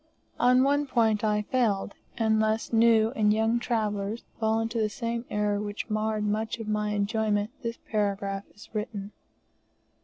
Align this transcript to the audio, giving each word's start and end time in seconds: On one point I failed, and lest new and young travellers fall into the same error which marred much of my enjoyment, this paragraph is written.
On 0.39 0.63
one 0.63 0.87
point 0.87 1.23
I 1.23 1.43
failed, 1.43 1.93
and 2.17 2.39
lest 2.39 2.73
new 2.73 3.11
and 3.11 3.31
young 3.31 3.59
travellers 3.59 4.23
fall 4.39 4.59
into 4.59 4.79
the 4.79 4.89
same 4.89 5.25
error 5.29 5.61
which 5.61 5.91
marred 5.91 6.23
much 6.23 6.57
of 6.57 6.67
my 6.67 6.93
enjoyment, 6.95 7.51
this 7.61 7.77
paragraph 7.87 8.45
is 8.55 8.67
written. 8.73 9.11